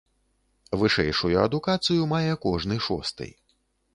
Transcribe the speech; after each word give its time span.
Вышэйшую 0.83 1.35
адукацыю 1.41 2.09
мае 2.15 2.33
кожны 2.45 2.81
шосты. 2.87 3.29